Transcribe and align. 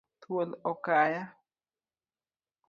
Thuol 0.21 0.49
okaya. 0.71 1.23